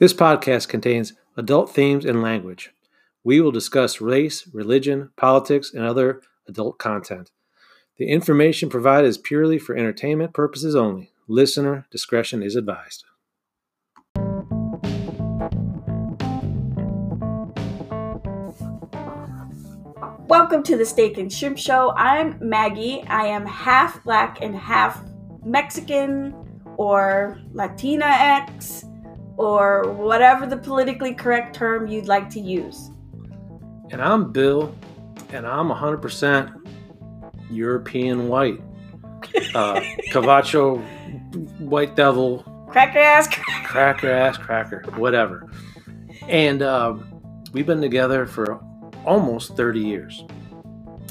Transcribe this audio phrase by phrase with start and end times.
[0.00, 2.70] This podcast contains adult themes and language.
[3.22, 7.30] We will discuss race, religion, politics, and other adult content.
[7.98, 11.12] The information provided is purely for entertainment purposes only.
[11.28, 13.04] Listener discretion is advised.
[20.26, 21.92] Welcome to the Steak and Shrimp Show.
[21.94, 23.02] I'm Maggie.
[23.02, 25.04] I am half black and half
[25.44, 28.86] Mexican or Latina X
[29.40, 32.90] or whatever the politically correct term you'd like to use.
[33.90, 34.74] And I'm Bill,
[35.30, 36.52] and I'm 100%
[37.50, 38.60] European white.
[39.54, 39.80] Uh,
[40.12, 40.78] gabacho,
[41.58, 43.28] white devil, Cracker ass.
[43.28, 45.50] cracker Cracker ass cracker, whatever.
[46.28, 46.98] And uh,
[47.52, 48.62] we've been together for
[49.06, 50.22] almost 30 years.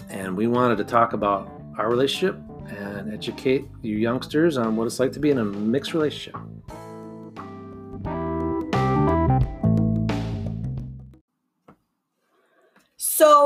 [0.09, 4.99] And we wanted to talk about our relationship and educate you youngsters on what it's
[4.99, 6.39] like to be in a mixed relationship.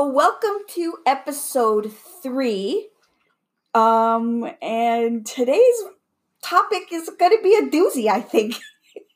[0.04, 1.90] So, welcome to episode
[2.22, 2.90] three.
[3.72, 5.82] Um, and today's
[6.42, 8.08] topic is going to be a doozy.
[8.10, 8.56] I think.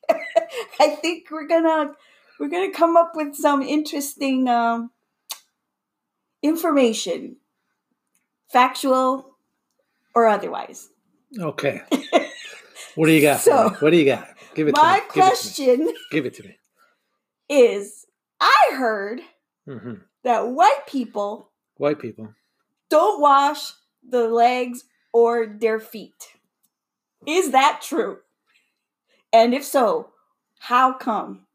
[0.80, 1.94] I think we're gonna
[2.40, 4.90] we're gonna come up with some interesting um,
[6.42, 7.36] information,
[8.50, 9.36] factual
[10.14, 10.88] or otherwise.
[11.38, 11.82] Okay.
[12.94, 13.40] What do you got?
[13.42, 14.26] So, what do you got?
[14.54, 15.10] Give it My to me.
[15.12, 15.76] Give it to me.
[15.76, 16.56] question Give it to me.
[17.50, 18.06] is:
[18.40, 19.20] I heard
[19.66, 19.94] hmm
[20.28, 22.28] that white people White people.
[22.90, 23.72] don't wash
[24.06, 26.34] the legs or their feet.
[27.26, 28.18] Is that true?
[29.32, 30.10] And if so,
[30.58, 31.46] how come?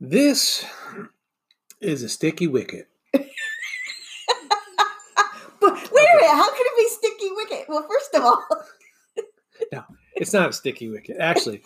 [0.00, 0.64] This
[1.80, 2.88] is a sticky wicket.
[5.60, 7.64] But wait a minute, how can it be sticky wicket?
[7.68, 8.44] Well, first of all,
[9.72, 9.82] no,
[10.16, 11.62] It's not a sticky wicket, actually.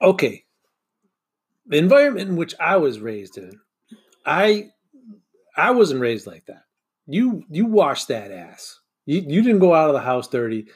[0.00, 0.42] Okay.
[1.66, 3.52] The environment in which I was raised in,
[4.26, 4.70] I
[5.56, 6.64] I wasn't raised like that.
[7.06, 8.78] You you washed that ass.
[9.06, 10.66] You you didn't go out of the house dirty.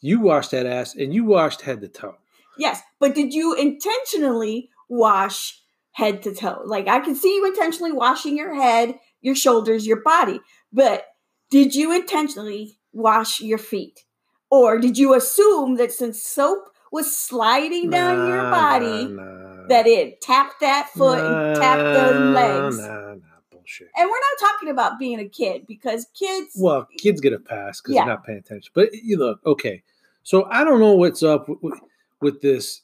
[0.00, 2.16] You washed that ass and you washed head to toe.
[2.58, 5.60] yes, but did you intentionally wash
[5.92, 6.62] head to toe?
[6.64, 10.40] Like I can see you intentionally washing your head, your shoulders, your body,
[10.72, 11.04] but
[11.50, 14.04] did you intentionally wash your feet?
[14.50, 19.47] Or did you assume that since soap was sliding down your body, nah, nah.
[19.68, 22.78] That it Tap that foot and tap the Nah, legs?
[22.78, 23.18] Nah, nah,
[23.50, 23.88] bullshit.
[23.96, 27.80] And we're not talking about being a kid because kids, Well, kids get a pass
[27.80, 28.04] because Yeah.
[28.04, 28.70] they're not paying attention.
[28.74, 29.82] But you look, okay.
[30.22, 31.78] So I don't know what's up with,
[32.20, 32.82] with this.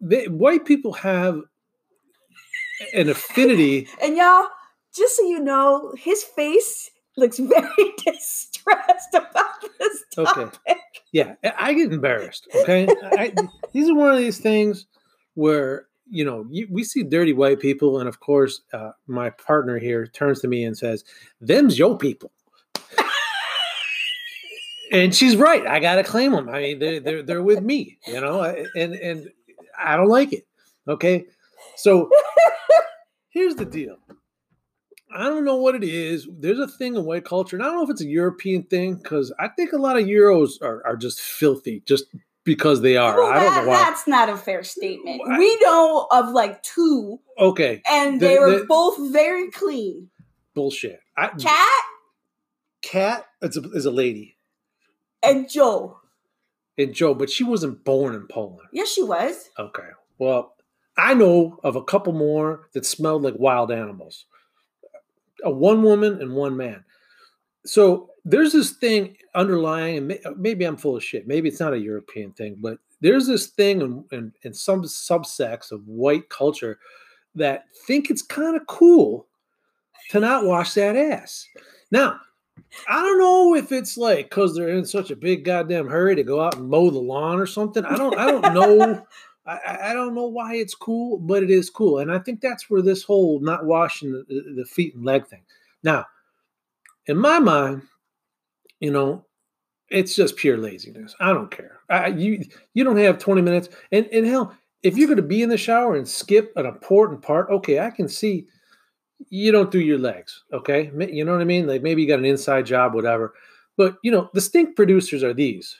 [0.00, 1.40] They, white people have
[2.92, 3.88] an affinity.
[4.02, 4.46] and y'all,
[4.94, 10.46] just so you know, his face looks very distressed about this Okay.
[11.12, 12.48] Yeah, I- I get embarrassed.
[12.54, 13.32] Okay, I,
[13.72, 14.86] these are one of these things
[15.34, 20.06] where you know we see dirty white people, and of course, uh, my partner here
[20.06, 21.04] turns to me and says,
[21.40, 22.32] "Them's yo people."
[24.92, 25.66] and she's right.
[25.66, 26.48] I gotta claim them.
[26.48, 29.30] I mean, they're they're they're with me, you know, and and
[29.78, 30.46] I don't like it.
[30.88, 31.26] Okay,
[31.76, 32.10] so
[33.30, 33.96] here's the deal.
[35.16, 36.26] I don't know what it is.
[36.28, 38.96] There's a thing in white culture, and I don't know if it's a European thing
[38.96, 42.06] because I think a lot of Euros are, are just filthy, just
[42.44, 43.16] because they are.
[43.18, 43.76] Well, I don't that- know why.
[43.76, 45.20] that's not a fair statement.
[45.24, 45.38] Why?
[45.38, 50.10] We know of like two, Okay, and The- they were the- both very clean.
[50.54, 51.00] bullshit.
[51.16, 51.82] I, Cat
[52.82, 54.36] Cat is a, is a lady,
[55.22, 55.98] and Joe.
[56.76, 58.68] and Joe, but she wasn't born in Poland.
[58.72, 59.48] Yes, she was.
[59.58, 59.88] Okay,
[60.18, 60.54] well,
[60.96, 64.26] I know of a couple more that smelled like wild animals.
[65.44, 66.84] A one woman and one man.
[67.66, 71.26] So there's this thing underlying, and uh, maybe I'm full of shit.
[71.26, 75.72] Maybe it's not a European thing, but there's this thing in, in, in some subsects
[75.72, 76.78] of white culture
[77.34, 79.26] that think it's kind of cool
[80.10, 81.46] to not wash that ass.
[81.90, 82.18] Now,
[82.88, 86.22] I don't know if it's like because they're in such a big goddamn hurry to
[86.22, 87.84] go out and mow the lawn or something.
[87.84, 88.16] I don't.
[88.18, 89.06] I don't know.
[89.46, 92.70] I, I- don't know why it's cool, but it is cool, and I think that's
[92.70, 95.42] where this whole not washing the, the feet and leg thing.
[95.82, 96.06] Now,
[97.06, 97.82] in my mind,
[98.80, 99.24] you know,
[99.90, 101.14] it's just pure laziness.
[101.20, 101.80] I don't care.
[101.88, 105.42] I, you you don't have twenty minutes, and and hell, if you're going to be
[105.42, 108.46] in the shower and skip an important part, okay, I can see
[109.28, 110.44] you don't do your legs.
[110.52, 111.66] Okay, you know what I mean?
[111.66, 113.34] Like maybe you got an inside job, whatever.
[113.76, 115.76] But you know, the stink producers are these: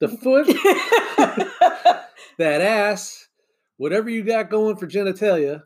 [0.00, 0.46] the foot,
[2.38, 3.28] that ass,
[3.76, 5.62] whatever you got going for genitalia,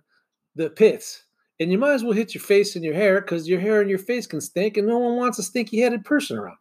[0.54, 1.24] the pits.
[1.60, 3.90] And you might as well hit your face and your hair because your hair and
[3.90, 6.56] your face can stink, and no one wants a stinky headed person around.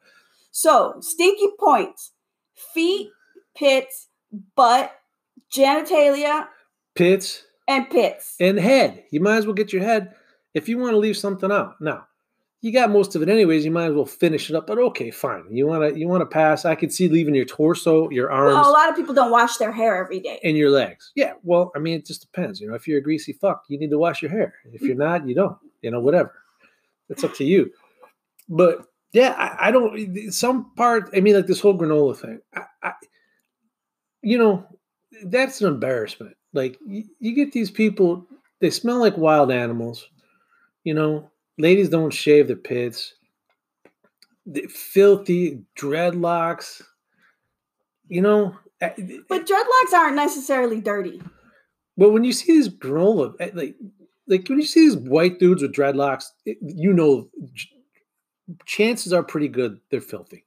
[0.51, 2.13] So, stinky points
[2.73, 3.09] feet,
[3.55, 4.07] pits,
[4.55, 4.91] butt,
[5.53, 6.47] genitalia
[6.95, 8.35] pits, and pits.
[8.39, 9.03] and head.
[9.11, 10.15] You might as well get your head
[10.53, 11.75] if you want to leave something out.
[11.79, 12.07] Now,
[12.62, 13.63] you got most of it anyways.
[13.63, 14.65] You might as well finish it up.
[14.65, 15.45] But okay, fine.
[15.51, 16.65] You want to you want to pass.
[16.65, 19.57] I could see leaving your torso, your arms, well, a lot of people don't wash
[19.57, 20.39] their hair every day.
[20.44, 21.12] and your legs.
[21.15, 21.33] Yeah.
[21.44, 22.59] Well, I mean, it just depends.
[22.59, 24.56] You know, if you're a greasy fuck, you need to wash your hair.
[24.74, 25.57] If you're not, you don't.
[25.81, 26.33] You know, whatever.
[27.09, 27.71] It's up to you.
[28.50, 30.18] But yeah, I, I don't.
[30.18, 31.10] Eh, some part.
[31.15, 32.39] I mean, like this whole granola thing.
[32.56, 32.94] I, I
[34.24, 34.65] you know,
[35.25, 36.36] that's an embarrassment.
[36.53, 38.25] Like you, you get these people.
[38.60, 40.07] They smell like wild animals.
[40.83, 43.13] You know, ladies don't shave their pits.
[44.45, 46.81] The filthy dreadlocks.
[48.09, 51.21] You know, But dreadlocks aren't necessarily dirty.
[51.98, 53.75] But when you see these granola, eh, like,
[54.27, 57.74] like when you see these white dudes with dreadlocks, it, you know, ch-
[58.65, 60.45] chances are pretty good they're filthy.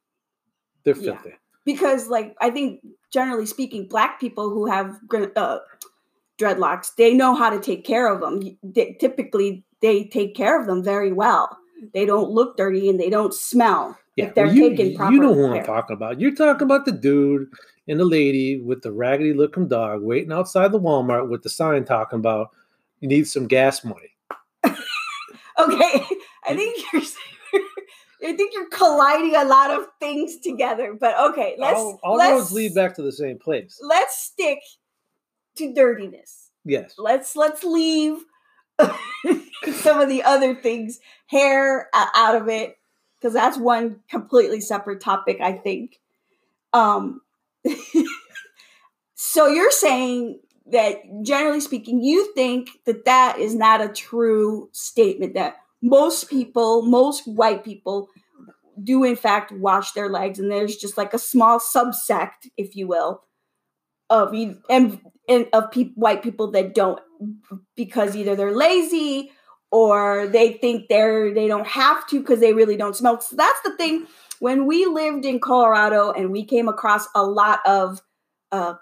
[0.84, 1.16] They're Yeah.
[1.16, 1.34] filthy.
[1.66, 2.80] because like i think
[3.12, 4.98] generally speaking black people who have
[5.36, 5.58] uh,
[6.38, 10.66] dreadlocks they know how to take care of them they, typically they take care of
[10.66, 11.56] them very well
[11.94, 14.96] they don't look dirty and they don't smell Yeah, if they're well, you, taken you
[14.96, 16.20] proper know who I'm talking about.
[16.20, 17.48] You're talking about the dude
[17.88, 21.84] and the lady with the raggedy looking dog waiting outside the Walmart with the sign
[21.84, 22.50] talking about
[23.00, 24.14] you need some gas money.
[25.58, 26.04] okay
[26.46, 27.02] i think you're
[28.24, 32.32] i think you're colliding a lot of things together but okay let's all all let's,
[32.32, 33.78] roads lead back to the same place.
[33.82, 34.58] let's stick
[35.56, 36.94] to dirtiness Yes.
[36.98, 38.18] let's let's leave
[39.72, 42.78] some of the other things hair out of it
[43.18, 46.00] because that's one completely separate topic i think.
[46.72, 47.20] Um
[49.14, 50.40] so you're saying
[50.70, 56.82] that generally speaking you think that that is not a true statement that most people
[56.82, 58.08] most white people
[58.82, 62.86] do in fact wash their legs and there's just like a small subsect if you
[62.86, 63.22] will
[64.08, 64.34] of
[64.68, 65.00] and,
[65.30, 67.00] and of peop white people that don't
[67.76, 69.30] because either they're lazy
[69.70, 73.22] or they think they're they don't have to because they really don't smoke.
[73.22, 74.06] So that's the thing.
[74.40, 78.02] When we lived in Colorado and we came across a lot of
[78.50, 78.74] uh,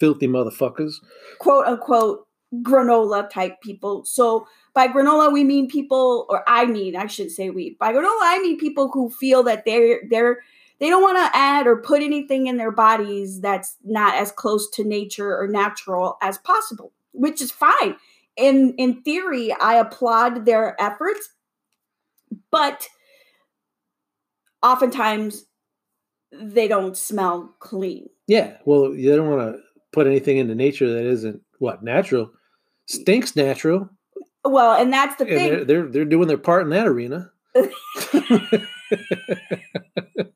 [0.00, 0.94] Filthy motherfuckers.
[1.38, 2.26] quote unquote
[2.62, 4.04] granola type people.
[4.04, 7.76] So by granola we mean people, or I mean I should say we.
[7.78, 10.40] By granola I mean people who feel that they're they're
[10.78, 14.68] they don't want to add or put anything in their bodies that's not as close
[14.70, 17.96] to nature or natural as possible, which is fine.
[18.36, 21.30] In in theory, I applaud their efforts,
[22.50, 22.86] but
[24.62, 25.46] oftentimes
[26.32, 28.08] they don't smell clean.
[28.26, 28.56] Yeah.
[28.64, 29.60] Well, you don't want to
[29.92, 32.30] put anything into nature that isn't what natural.
[32.88, 33.88] Stinks natural,
[34.44, 35.50] Well, and that's the and thing.
[35.50, 37.32] they're, they're they're doing their part in that arena.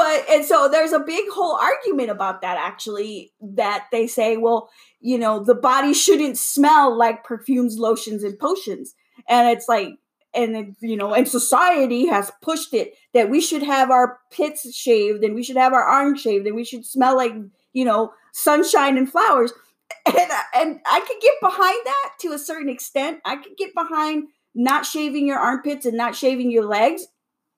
[0.00, 4.70] but and so there's a big whole argument about that actually that they say well
[5.00, 8.94] you know the body shouldn't smell like perfumes lotions and potions.
[9.28, 9.90] And it's like
[10.32, 14.74] and it, you know and society has pushed it that we should have our pits
[14.74, 17.34] shaved and we should have our arms shaved and we should smell like
[17.74, 19.52] you know sunshine and flowers.
[20.06, 23.20] And and I could get behind that to a certain extent.
[23.24, 27.06] I could get behind not shaving your armpits and not shaving your legs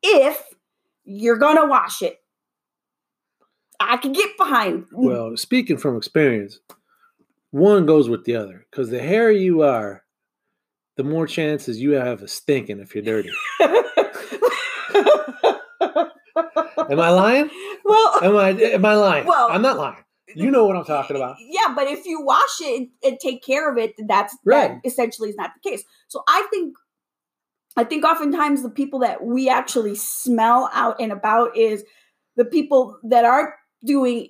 [0.03, 0.43] if
[1.05, 2.22] you're gonna wash it.
[3.91, 4.85] I can get behind.
[4.85, 4.89] Mm.
[4.93, 6.59] Well, speaking from experience,
[7.51, 10.03] one goes with the other because the hairier you are,
[10.97, 13.31] the more chances you have of stinking if you're dirty.
[15.81, 17.51] Am I lying?
[17.85, 18.51] well, Am I?
[18.51, 19.27] Am I lying?
[19.27, 19.97] Well- I'm not lying.
[20.35, 21.37] You know what I'm talking about.
[21.41, 24.81] yeah, but if you wash it and, take care of it, that's Right.
[24.83, 25.85] that essentially is not the case.
[26.09, 26.75] So I think,
[27.77, 31.85] I think oftentimes the people that we actually smell out and about is
[32.37, 33.51] the people that aren't
[33.85, 34.29] doing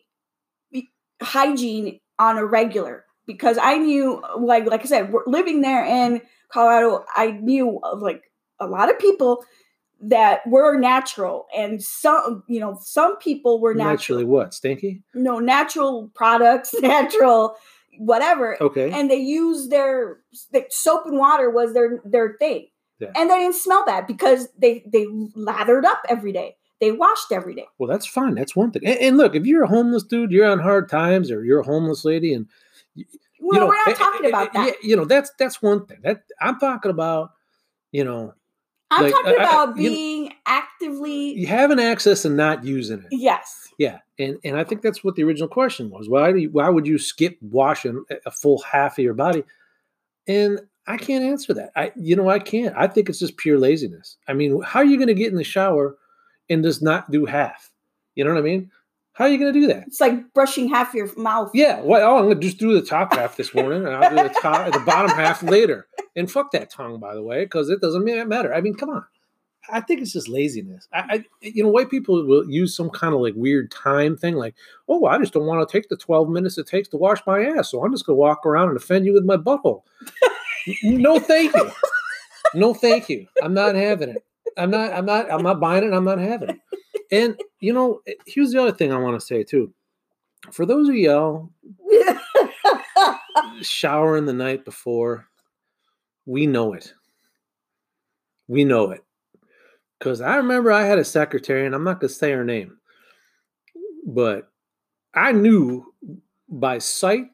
[1.20, 3.04] hygiene on a regular.
[3.26, 6.20] Because I knew, like, like I said, we're living there in
[6.52, 8.24] Colorado, I knew of like
[8.58, 9.44] a lot of people
[10.04, 14.52] that were natural, and some, you know, some people were natural Naturally, what?
[14.52, 15.02] Stinky?
[15.14, 17.54] no natural products, natural
[17.98, 18.90] whatever, Okay.
[18.90, 20.18] and they use their
[20.50, 22.66] the soap and water was their their thing,
[22.98, 23.12] Yeah.
[23.14, 25.06] and they didn't smell bad because they they
[25.36, 27.66] lathered up every day, they washed every day.
[27.78, 28.34] Well, that's fine.
[28.34, 28.82] That's one thing.
[28.84, 31.64] And, and look, if you're a homeless dude, you're on hard times, or you're a
[31.64, 32.46] homeless lady, and
[32.96, 33.04] Well,
[33.40, 34.74] you know, we're eh, not talking eh, about eh, that.
[34.82, 35.98] you know, that's that's one thing.
[36.02, 37.30] That I'm talking about.
[37.92, 38.34] You know,
[38.90, 42.64] I'm like, talking I- I- about you know- being actively you having access and not
[42.64, 43.06] using it.
[43.12, 43.68] yes.
[43.78, 46.08] Yeah, and and I think that's what the original question was.
[46.08, 49.44] Why do you, why would you skip washing a full half of your body?
[50.26, 51.70] And I can't answer that.
[51.76, 52.74] I you know I can't.
[52.76, 54.16] I think it's just pure laziness.
[54.28, 55.96] I mean, how are you going to get in the shower
[56.48, 57.70] and does not do half?
[58.14, 58.70] You know what I mean?
[59.14, 59.86] How are you going to do that?
[59.86, 61.50] It's like brushing half your mouth.
[61.52, 61.80] Yeah.
[61.82, 64.22] Well, oh, I'm going to just do the top half this morning, and I'll do
[64.28, 65.86] the top, the bottom half later.
[66.16, 68.54] And fuck that tongue, by the way, because it doesn't matter.
[68.54, 69.04] I mean, come on.
[69.70, 70.88] I think it's just laziness.
[70.92, 74.34] I, I, you know, white people will use some kind of like weird time thing,
[74.34, 74.54] like,
[74.88, 77.44] oh, I just don't want to take the 12 minutes it takes to wash my
[77.44, 79.82] ass, so I'm just going to walk around and offend you with my butthole.
[80.82, 81.70] no, thank you.
[82.54, 83.26] No, thank you.
[83.42, 84.24] I'm not having it.
[84.56, 84.92] I'm not.
[84.92, 85.30] I'm not.
[85.30, 85.92] I'm not buying it.
[85.92, 86.60] I'm not having it.
[87.10, 89.72] And you know, here's the other thing I want to say too.
[90.50, 91.50] For those of y'all
[93.62, 95.28] showering the night before,
[96.26, 96.92] we know it.
[98.48, 99.04] We know it.
[99.98, 102.78] Because I remember I had a secretary, and I'm not going to say her name,
[104.04, 104.50] but
[105.14, 105.94] I knew
[106.48, 107.26] by sight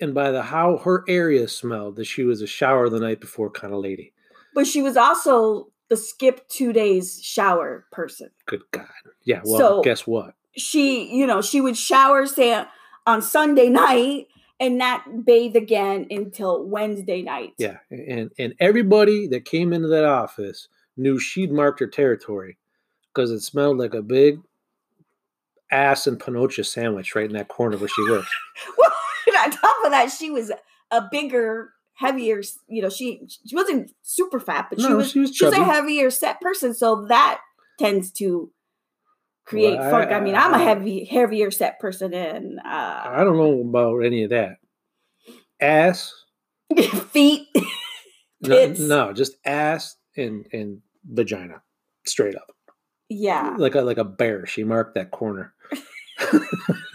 [0.00, 3.50] and by the how her area smelled that she was a shower the night before
[3.50, 4.12] kind of lady.
[4.54, 8.30] but she was also the skip two days shower person.
[8.46, 8.86] Good God.
[9.24, 9.40] Yeah.
[9.44, 10.34] Well, So- guess what?
[10.56, 12.64] She, you know, she would shower say
[13.06, 14.28] on Sunday night
[14.58, 17.52] and not bathe again until Wednesday night.
[17.58, 17.76] Yeah.
[17.90, 22.56] And and everybody that came into that office knew she'd marked her territory
[23.14, 24.40] because it smelled like a big
[25.70, 28.30] ass and panocha sandwich right in that corner where she works.
[28.78, 28.92] Well,
[29.26, 30.50] and on top of that, she was
[30.90, 32.40] a bigger, heavier.
[32.68, 35.64] You know, she she wasn't super fat, but she was she was she was a
[35.64, 36.72] heavier set person.
[36.74, 37.40] So that
[37.78, 38.50] tends to
[39.44, 40.10] create Well, funk.
[40.10, 43.98] I- I, mean, I'm a heavy, heavier set person, and uh, I don't know about
[44.00, 44.56] any of that.
[45.60, 46.12] Ass.
[47.10, 47.46] feet.
[48.40, 51.62] No, no, just ass and and vagina.
[52.04, 52.50] Straight up.
[53.08, 54.46] Yeah, Like a like a bear.
[54.46, 55.54] She marked that corner.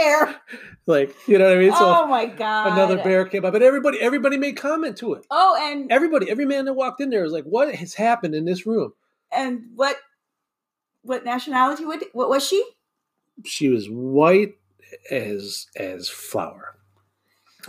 [0.00, 0.40] bear.
[0.86, 1.72] Like, you know what I mean?
[1.72, 5.26] So oh my god, another bear came up, and everybody everybody made comment to it.
[5.30, 8.44] Oh, and Everybody, every man that walked in there was like, "What has happened in
[8.44, 8.92] this room?"
[9.32, 9.96] and what
[11.02, 11.84] what nationality?
[11.84, 12.64] What what was she?
[13.44, 14.54] She was white
[15.10, 16.76] as as flour,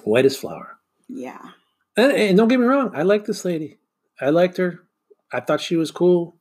[0.03, 0.77] white as flour.
[1.07, 1.41] Yeah.
[1.97, 3.77] And, and don't get me wrong, I like this lady.
[4.19, 4.79] I liked her.
[5.31, 6.37] I thought she was cool.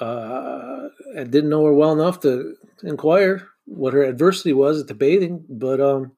[0.00, 4.94] Uh, I didn't know her well enough to inquire what her adversity was at the
[4.94, 6.12] bathing, but um,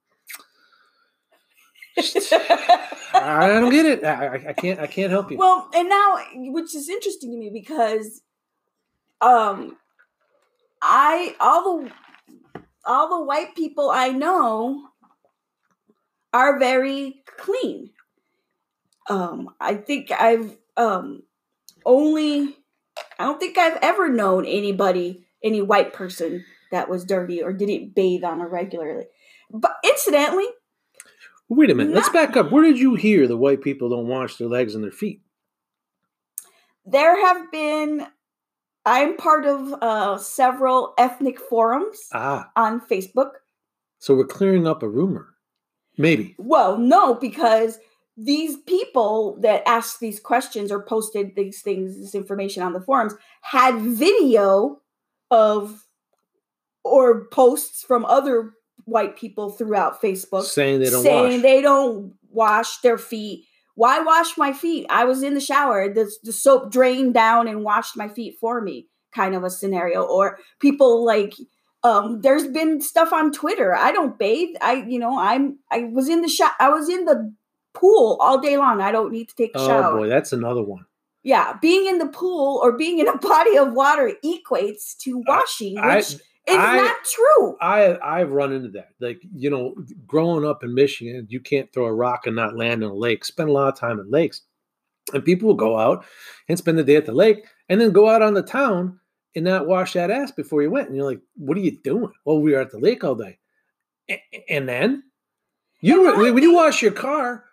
[3.14, 4.04] I don't get it.
[4.04, 4.80] I, I- can't.
[4.80, 5.38] I can't help you.
[5.38, 8.20] Well, and now, which is interesting to me because,
[9.20, 9.76] um,
[10.82, 11.90] I all the
[12.84, 14.88] all the white people I know
[16.32, 17.90] are very clean.
[19.08, 21.22] Um, I think I've um
[21.84, 22.56] only
[23.18, 27.94] I don't think I've ever known anybody, any white person that was dirty or didn't
[27.94, 29.04] bathe on a regularly.
[29.50, 30.46] But incidentally,
[31.48, 31.94] Wait a minute.
[31.94, 32.50] Let's back up.
[32.50, 35.20] Where did you hear the white people don't wash their legs and their feet?
[36.86, 38.06] there have been
[38.84, 43.30] i'm part of uh, several ethnic forums Ah, on facebook
[43.98, 45.26] so we're clearing up a rumor.
[45.98, 46.36] Maybe.
[46.38, 47.78] well no because
[48.16, 53.14] these people that asked these questions or posted these things this information on the forums
[53.40, 54.80] had video
[55.30, 55.85] of
[56.86, 58.52] or posts from other
[58.84, 61.42] white people throughout facebook saying they don't saying wash.
[61.42, 63.44] they don't wash their feet.
[63.74, 64.86] Why wash my feet?
[64.88, 65.92] I was in the shower.
[65.92, 70.02] The, the soap drained down and washed my feet for me, kind of a scenario.
[70.02, 71.34] Or people like,
[71.82, 73.74] um, there's been stuff on Twitter.
[73.74, 74.56] I don't bathe.
[74.62, 76.52] I, you know, I'm, I was in the shower.
[76.58, 77.34] I was in the
[77.74, 78.80] pool all day long.
[78.80, 79.92] I don't need to take a oh shower.
[79.92, 80.86] Oh boy, that's another one.
[81.22, 85.74] Yeah, being in the pool or being in a body of water equates to washing,
[85.74, 87.56] which I- is I- not true.
[87.60, 88.88] I I've run into that.
[89.00, 89.74] Like you know,
[90.06, 93.24] growing up in Michigan, you can't throw a rock and not land in a lake.
[93.24, 94.42] Spend a lot of time in lakes,
[95.12, 96.04] and people will go out
[96.48, 98.98] and spend the day at the lake, and then go out on the town
[99.34, 100.88] and not wash that ass before you went.
[100.88, 103.38] And you're like, "What are you doing?" Well, we were at the lake all day,
[104.10, 105.02] A- and then
[105.80, 107.44] you And when you wash your car,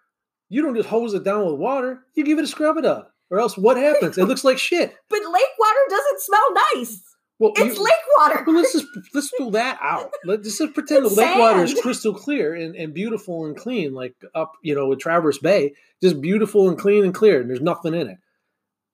[0.50, 2.06] you don't just hose it down with water.
[2.16, 4.18] You give it a scrub it up, or else what happens?
[4.18, 4.96] It looks like shit.
[5.10, 7.02] But lake water doesn't smell nice.
[7.40, 8.44] Well, It's you- lake water.
[8.46, 10.12] well, let's just let's do that out.
[10.24, 13.94] Let's just pretend the It's lake water is crystal clear and, and beautiful and clean,
[13.94, 17.60] like up, you know, with Traverse Bay, just beautiful and clean and clear, and there's
[17.62, 18.18] nothing in it.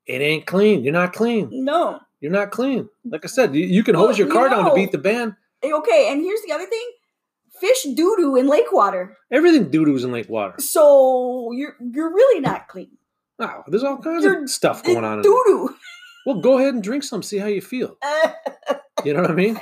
[0.07, 0.83] It ain't clean.
[0.83, 1.49] You're not clean.
[1.51, 1.99] No.
[2.21, 2.89] You're not clean.
[3.05, 4.97] Like I said, you, you can Well, hose your you car down to beat the
[4.97, 5.35] band.
[5.61, 6.91] Eh, okay, and here's the other thing:
[7.59, 9.15] fish doo doo in lake water.
[9.31, 10.55] Everything doo doos in lake water.
[10.59, 12.91] So you're you're really not clean.
[13.39, 15.17] Oh, there's all kinds You're- of stuff going on.
[15.19, 15.75] In Doo doo.
[16.25, 17.23] Well, go ahead and drink some.
[17.23, 17.97] See how you feel.
[19.05, 19.57] You know what I mean?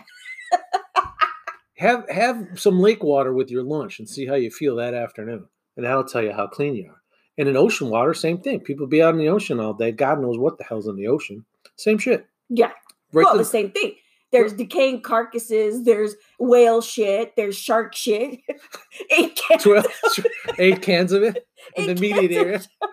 [1.77, 5.45] have have some lake water with your lunch and see how you feel that afternoon,
[5.75, 7.01] and that'll tell you how clean you are.
[7.37, 8.61] And in ocean water, same thing.
[8.61, 9.91] People be out in the ocean all day.
[9.91, 11.45] God knows what the hell's in the ocean.
[11.75, 12.25] Same shit.
[12.49, 12.71] Yeah.
[13.13, 13.93] Right well, the same thing.
[14.31, 15.83] There's decaying carcasses.
[15.83, 17.35] There's whale shit.
[17.37, 18.39] There's shark shit.
[19.11, 19.63] eight cans.
[19.63, 19.85] 12,
[20.57, 22.59] eight cans of it in the immediate area.
[22.59, 22.91] shark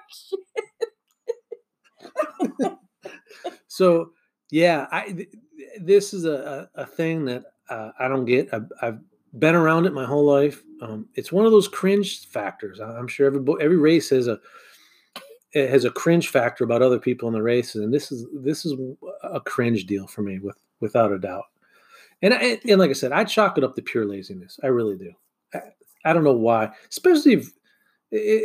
[2.60, 2.72] shit.
[3.74, 4.12] So
[4.50, 5.34] yeah, I th-
[5.80, 8.52] this is a, a, thing that uh, I don't get.
[8.52, 8.98] I've, I've
[9.38, 10.62] been around it my whole life.
[10.80, 12.78] Um, it's one of those cringe factors.
[12.80, 14.38] I'm sure every every race has a
[15.54, 18.74] has a cringe factor about other people in the races, and this is this is
[19.24, 21.46] a cringe deal for me, with without a doubt.
[22.22, 24.60] And I, and like I said, I chalk it up to pure laziness.
[24.62, 25.12] I really do.
[25.52, 25.60] I,
[26.04, 27.52] I don't know why, especially if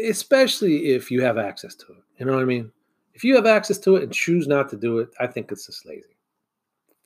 [0.09, 2.03] especially if you have access to it.
[2.17, 2.71] You know what I mean?
[3.19, 5.65] If you have access to it and choose not to do it, I think it's
[5.65, 6.15] just lazy.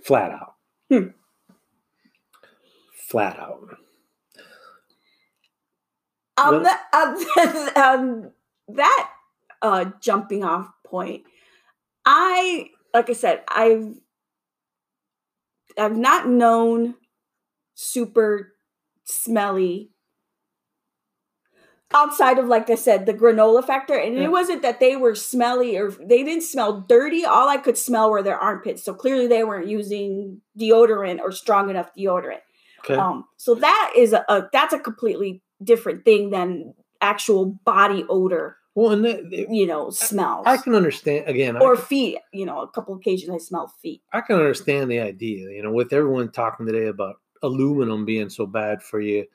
[0.03, 0.53] Flat out.
[0.91, 1.07] Hmm.
[3.09, 3.77] Flat out.
[6.37, 8.31] Um, Well- that, um, um,
[8.75, 9.09] that
[9.63, 11.23] uh, jumping off point,
[12.05, 13.95] I like I said, I've
[15.79, 16.93] I've not known
[17.73, 18.53] super
[19.03, 19.89] smelly
[21.93, 24.23] outside of like I said the granola factor, and Yeah.
[24.23, 27.25] it wasn't that they were smelly or they didn't smell dirty.
[27.25, 31.69] All I could smell were their armpits, so clearly they weren't using deodorant or strong
[31.69, 32.41] enough deodorant.
[32.79, 32.95] Okay.
[32.95, 38.57] Um, so that is a, a that's a completely different thing than actual body odor,
[38.75, 40.43] well, and that, you know, smells.
[40.47, 41.57] I can understand again.
[41.61, 44.01] or I, feet, you know, a couple occasions I smell feet.
[44.11, 45.49] I can understand the idea.
[45.51, 49.25] You know, with everyone talking today about aluminum being so bad for you.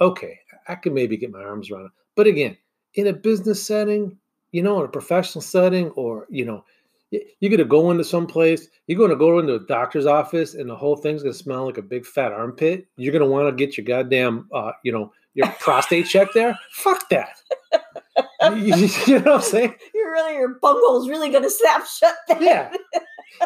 [0.00, 0.38] Okay,
[0.68, 1.92] I can maybe get my arms around it.
[2.14, 2.56] But again,
[2.94, 4.16] in a business setting,
[4.52, 6.64] you know, in a professional setting, or you know,
[7.10, 10.76] you're gonna go into some place, you're gonna go into a doctor's office, and the
[10.76, 12.86] whole thing's gonna smell like a big fat armpit.
[12.96, 16.58] You're gonna want to get your goddamn, uh, you know, your prostate checked there.
[16.72, 17.40] Fuck that.
[18.56, 19.74] you, you know what I'm saying?
[19.94, 22.42] You're really your bunghole's really gonna snap shut then.
[22.42, 22.72] Yeah.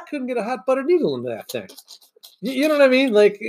[0.09, 1.69] Couldn't get a hot butter needle into that thing.
[2.41, 3.13] You, you know what I mean?
[3.13, 3.41] Like,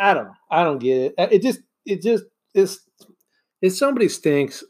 [0.00, 0.34] I don't know.
[0.50, 1.32] I don't get it.
[1.32, 2.80] It just, it just it's
[3.62, 4.64] If somebody stinks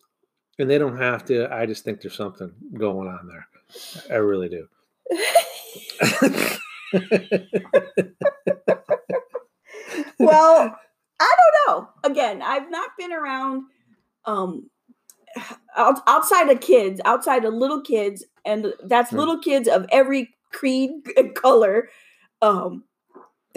[0.59, 3.49] and they don't have to, I just think there's something going on there.
[4.11, 4.67] I really do.
[10.19, 10.77] well,
[11.21, 11.89] I don't know.
[12.05, 13.65] Again, I've not been around
[14.25, 14.71] um
[15.77, 19.19] out, outside of kids, outside of little kids, and that's Hmm.
[19.19, 21.89] little kids of every creed and color.
[22.43, 22.85] Um,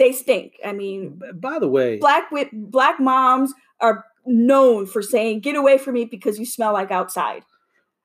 [0.00, 0.54] they stink.
[0.66, 5.94] I mean, By the way, black black moms are known for saying, "Get away from
[5.94, 7.44] me because you smell like outside."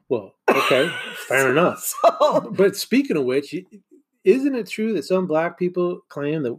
[0.07, 0.87] well, okay,
[1.27, 1.79] fair enough.
[2.03, 3.55] So, But speaking of which,
[4.23, 6.55] isn't it true that some black people claim that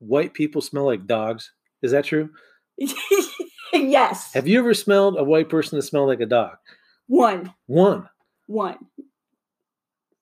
[0.00, 1.52] white people smell like dogs?
[1.82, 2.30] Is that true?
[3.72, 6.56] yes, Have you ever smelled a white person that smelled like a dog?
[7.06, 8.08] one, One,
[8.46, 8.78] one.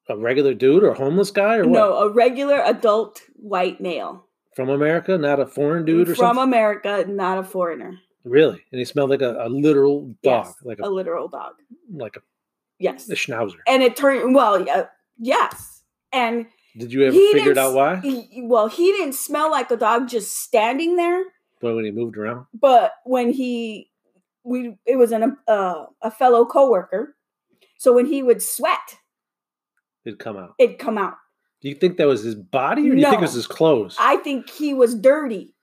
[0.09, 1.79] a regular dude or a homeless guy or what?
[1.79, 4.27] No, a regular adult white male
[4.59, 6.17] From America, not a foreign dude or something?
[6.17, 6.43] from something.
[6.53, 7.97] America, not a foreigner.
[8.25, 11.55] really, and he smelled like a, a literal dog, Yes, like a a literal dog.
[11.93, 12.21] like a,
[12.81, 13.59] Yes, a schnauzer.
[13.69, 14.61] and it turned well.
[14.67, 17.97] Yeah, yes, and Did you ever figure out why?
[18.01, 21.23] he- well, he didn't smell like a dog just standing there,
[21.61, 23.91] But when he moved around, but when he
[24.43, 27.15] we it was an uh, a fellow coworker.
[27.79, 28.97] So when he would sweat,
[30.05, 30.55] it'd come out.
[30.59, 31.15] it'd come out.
[31.61, 33.97] Do you think that was his body, or do you think it was his clothes?
[33.99, 35.55] I think he was dirty.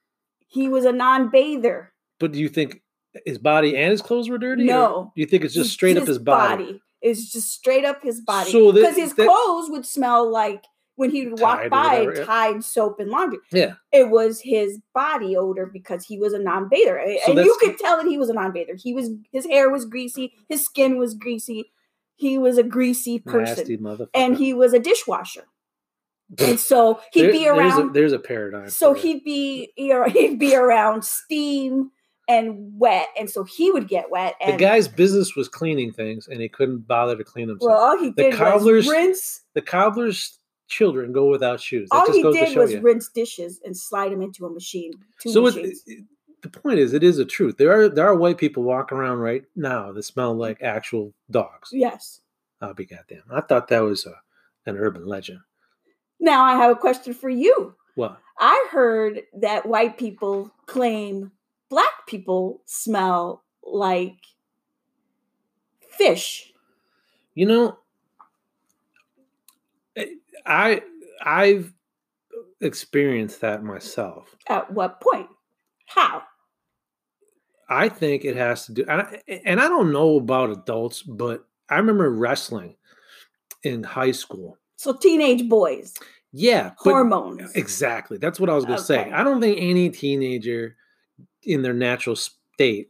[0.47, 1.91] He was a non-bather.
[2.19, 2.81] but do you think
[3.25, 4.65] his body and his clothes were dirty?
[4.65, 5.11] No.
[5.15, 6.81] do you think it's just straight up his body?
[7.01, 8.51] It's just straight up his body.
[8.51, 10.63] So Because his that- clothes would smell like
[10.95, 12.59] when he would walk by yeah.
[12.61, 13.39] Soap and laundry.
[13.51, 13.73] Yeah.
[13.91, 17.01] It was his body odor because he was a non-bather.
[17.25, 18.75] So and you could tell that he was a non-bather.
[18.81, 21.71] He was his hair was greasy, his skin was greasy.
[22.15, 24.07] He was a greasy person.
[24.13, 25.43] And he was a dishwasher.
[26.39, 28.69] And so he'd There- be There's a, around there's a paradigm.
[28.69, 31.91] so he'd be you know, he'd be around steam
[32.27, 34.33] and wet, and so he would get wet.
[34.41, 37.69] And the guy's business was cleaning things, and he couldn't bother to clean himself.
[37.69, 39.41] well, all he the did cobbler's- was rinse.
[39.53, 41.87] the cobbler's children go without shoes.
[41.91, 42.81] That All just he goes to did was you.
[42.81, 44.93] rinse dishes and slide them into a machine.
[45.19, 46.05] So it, it-
[46.41, 47.57] the point is, it is a truth.
[47.57, 51.69] There are there are white people walking around right now that smell like actual dogs.
[51.71, 52.21] yes.
[52.61, 53.23] I'll be goddamn.
[53.31, 54.15] I thought that was a,
[54.67, 55.39] an urban legend.
[56.19, 57.75] Now I have a question for you.
[57.95, 61.31] Well, I heard that white people claim
[61.69, 64.17] black people smell like
[65.97, 66.51] fish.
[67.33, 67.77] you know,
[69.95, 70.05] eh,
[70.45, 70.81] I
[71.23, 71.73] I've
[72.61, 74.35] experienced that myself.
[74.47, 75.27] At what point?
[75.87, 76.23] How?
[77.69, 81.47] I think it has to do, and I, and I don't know about adults, but
[81.69, 82.75] I remember wrestling
[83.63, 84.57] in high school.
[84.77, 85.93] So teenage boys.
[86.31, 87.53] Yeah, hormones.
[87.53, 88.17] exactly.
[88.17, 89.09] That's what I was going to say.
[89.09, 90.75] I don't think any teenager
[91.43, 92.89] in their natural state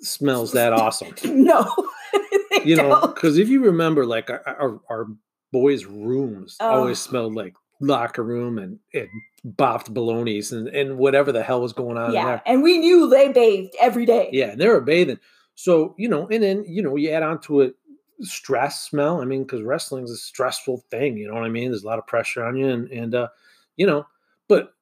[0.00, 1.14] smells that awesome.
[1.24, 1.72] no,
[2.64, 5.06] You know, because if you remember, like our, our, our
[5.52, 6.68] boys' rooms oh.
[6.68, 7.10] always Oh.
[7.10, 9.08] smelled like locker room and, and
[9.56, 12.42] bopped balonies and, and whatever the hell was going on in yeah, there.
[12.44, 14.28] and we knew they bathed every day.
[14.32, 15.18] Yeah, and they were bathing.
[15.54, 17.74] So, you know, and then, you know, you add on to it
[18.22, 19.20] stress smell.
[19.20, 21.70] I mean, because wrestling's a stressful thing, you know what I mean?
[21.70, 23.28] There's a lot of pressure on you and and uh,
[23.76, 24.06] you know,
[24.48, 24.74] but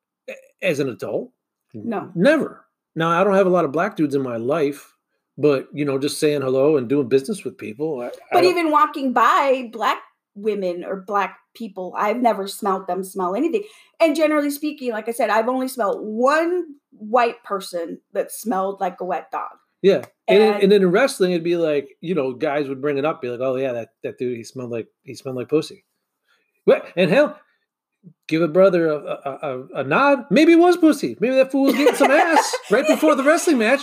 [0.62, 1.31] as an adult,
[1.74, 2.11] No.
[2.14, 2.64] never.
[2.94, 4.94] Now I don't have a lot of black dudes in my life,
[5.37, 8.01] but you know, just saying hello and doing business with people.
[8.01, 9.98] I, I But don't- even walking by black
[10.35, 13.62] women or black people, I've never smelled them smell anything.
[14.01, 19.01] And generally speaking, like I said, I've only smelled one white person that smelled like
[19.01, 19.51] a wet dog.
[19.83, 22.99] Yeah, and, and- and then in wrestling, it'd be like, you know, guys would bring
[22.99, 25.49] it up, be like, oh yeah, that that dude, he smelled like he smelled like
[25.49, 25.85] pussy.
[26.64, 26.87] What?
[26.97, 27.38] And hell,
[28.27, 30.25] give a brother a, a, a, a nod.
[30.31, 31.17] Maybe it was pussy.
[31.21, 33.83] Maybe that fool was getting some ass right before the wrestling match,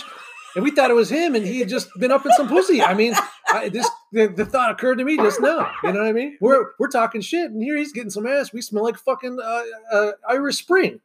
[0.54, 2.80] and we thought it was him, and he had just been up in some pussy.
[2.82, 3.14] I mean,
[3.48, 5.70] I, this the, the thought occurred to me just now.
[5.82, 6.38] You know what I mean?
[6.40, 8.52] We're we're talking shit, and here he's getting some ass.
[8.52, 11.00] We smell like fucking uh, uh, Irish Spring,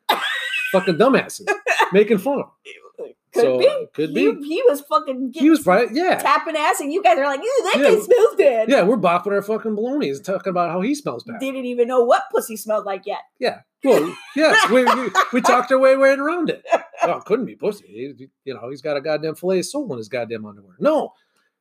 [0.71, 1.49] fucking dumbasses
[1.93, 2.45] making fun of.
[2.63, 2.73] Him.
[3.33, 3.67] Could So, be.
[3.67, 4.47] Uh, could he, be.
[4.47, 5.87] He was fucking getting He was right.
[5.91, 7.83] Yeah, tapping ass, and you guys are like, that Yeah.
[7.83, 8.83] guy smells bad." yeah.
[8.83, 11.39] We're bopping our fucking balonies, talking about how he smells bad.
[11.39, 13.21] Didn't even know what pussy smelled like yet.
[13.39, 13.61] Yeah.
[13.83, 16.63] Well, yes, we, we, we talked our way right around it.
[17.03, 17.87] Oh, it couldn't be pussy.
[17.87, 20.75] He- you know, he's got a goddamn fillet of sole in his goddamn underwear.
[20.79, 21.13] No.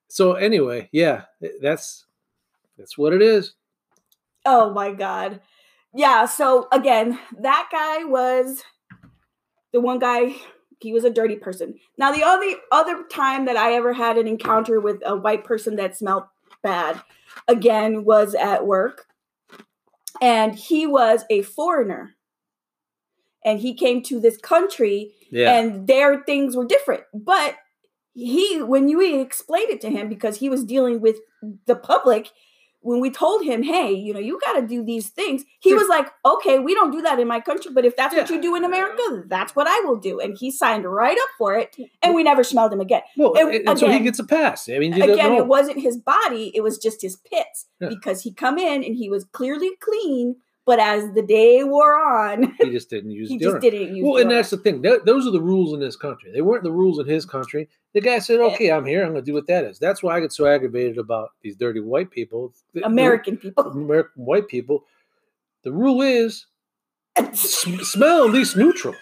[0.09, 1.23] So anyway, yeah,
[1.63, 2.05] that's
[2.77, 3.55] that's what it is.
[4.45, 5.41] Oh my god.
[5.95, 8.63] Yeah, so again, that guy was
[9.73, 10.35] the one guy
[10.81, 11.79] he was a dirty person.
[11.99, 15.77] Now the only other time that I ever had an encounter with a white person
[15.77, 16.25] that smelled
[16.63, 17.01] bad
[17.49, 19.07] again was at work.
[20.21, 22.15] And he was a foreigner.
[23.45, 25.59] And he came to this country Yeah.
[25.59, 27.05] and their things were different.
[27.15, 27.57] But
[28.13, 31.17] he, when you explained it to him, because he was dealing with
[31.67, 32.31] the public,
[32.83, 35.87] when we told him, hey, you know, you got to do these things, he was
[35.89, 38.57] like, okay, we don't do that in my country, but if that's what you do
[38.57, 40.19] in America, that's what I will do.
[40.19, 43.03] And he signed right up for it, and we never smelled him again.
[43.17, 44.69] well, and and, and so he gets a pass.
[44.69, 47.89] I mean, Again, it wasn't his body, it was just his pits Yeah.
[47.89, 52.55] because he come in and he was clearly clean, but as the day wore on,
[52.61, 53.41] he just didn't use he deodorant.
[53.43, 54.83] just didn't use Well, and that's the thing.
[54.83, 56.31] Th- those are the rules in this country.
[56.33, 57.69] They weren't the rules in his country.
[57.95, 58.45] The guy said, eh.
[58.45, 59.03] "Okay, I'm here.
[59.03, 61.57] I'm going to do what that is." That's why I get so aggravated about these
[61.57, 63.65] dirty white people, The- the- American people.
[63.71, 64.85] American white people.
[65.63, 66.47] The rule is
[67.33, 68.95] sm- smell at least neutral.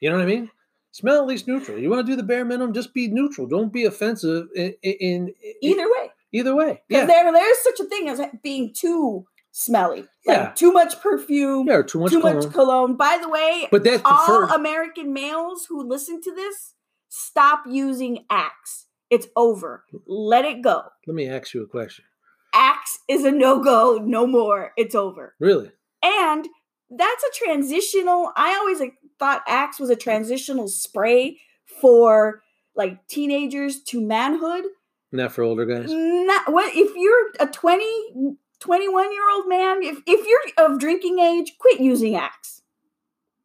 [0.00, 0.50] You know what I mean?
[0.90, 1.78] Smell at least neutral.
[1.78, 3.46] You want to do the bare minimum, just be neutral.
[3.46, 6.10] Don't be offensive in, in, in Either way.
[6.32, 6.82] either way.
[6.88, 10.00] Because Yeah, there, there's such a thing as being too smelly.
[10.26, 10.52] Like Yeah.
[10.56, 12.36] too much perfume, yeah, too much too cologne.
[12.36, 12.96] much cologne.
[12.96, 14.50] By the way, but that's all preferred.
[14.54, 16.74] American males who listen to this,
[17.08, 18.86] stop using Axe.
[19.10, 19.84] It's over.
[20.08, 20.82] Let it go.
[21.06, 22.04] Let me ask you a question.
[22.52, 23.98] Axe is a no go.
[24.04, 24.72] No more.
[24.76, 25.34] It's over.
[25.38, 25.70] Really?
[26.02, 26.48] And
[26.90, 28.32] that's a transitional.
[28.36, 31.38] I always like, thought Axe was a transitional spray
[31.80, 32.42] for
[32.74, 34.64] like teenagers to manhood.
[35.12, 35.92] Not for older guys.
[35.92, 41.18] Not what if you're a 20, 21 year old man, if if you're of drinking
[41.18, 42.62] age, quit using Axe.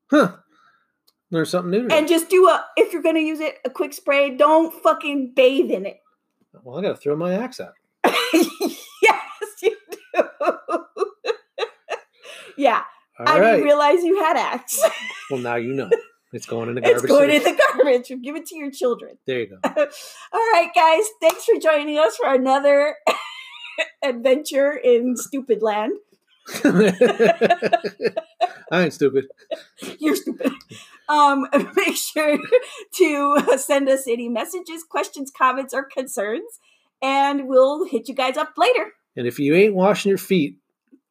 [0.09, 0.37] Huh?
[1.29, 1.87] Learn something new.
[1.89, 5.71] And just do a if you're gonna use it, a quick spray, don't fucking bathe
[5.71, 5.99] in it.
[6.63, 7.73] well, I got to throw my axe out.
[8.05, 9.25] yes,
[9.61, 9.97] you do.
[12.57, 12.83] yeah.
[13.19, 13.51] All I right.
[13.51, 14.81] didn't realize you had Axe.
[15.29, 15.89] well, now you know.
[16.31, 17.03] It's going in the garbage.
[17.03, 18.07] it's going in the garbage.
[18.23, 19.17] Give it to your children.
[19.25, 19.57] There you go.
[19.65, 21.03] All right, guys.
[21.19, 22.95] Thanks for joining us for another
[24.03, 25.93] adventure in Stupid Land.
[28.71, 29.27] I ain't stupid.
[29.99, 30.51] You're stupid.
[31.07, 32.39] Um, make sure
[32.95, 36.59] to send us any messages, questions, comments, or concerns,
[37.01, 38.93] and we'll hit you guys up later.
[39.15, 40.57] And if you ain't washing your feet,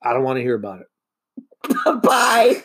[0.02, 2.02] I don't want to hear about it.
[2.02, 2.64] Bye.